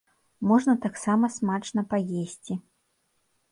Можна 0.51 0.73
таксама 0.85 1.29
смачна 1.37 1.81
паесці. 1.93 2.53